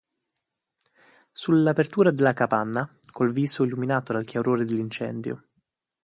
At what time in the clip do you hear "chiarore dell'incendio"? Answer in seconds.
4.25-5.43